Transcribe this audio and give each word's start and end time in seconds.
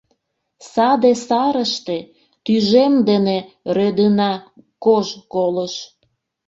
Саде 0.71 1.11
сарыште 1.27 1.97
тӱжем 2.43 2.93
дене 3.09 3.37
рӧдына 3.75 4.31
кож 4.83 5.07
колыш. 5.33 5.75